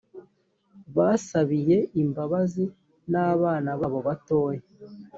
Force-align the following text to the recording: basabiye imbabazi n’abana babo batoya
basabiye 0.95 1.77
imbabazi 2.01 2.63
n’abana 3.11 3.69
babo 3.79 3.99
batoya 4.07 4.63